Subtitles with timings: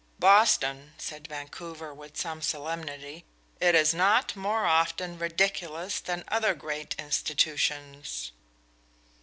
[0.17, 3.23] "Boston," said Vancouver with some solemnity.
[3.59, 8.31] "It is not more often ridiculous than other great institutions."